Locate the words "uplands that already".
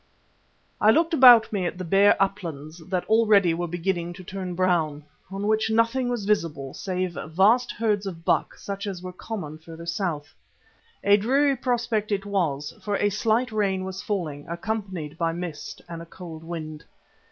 2.19-3.53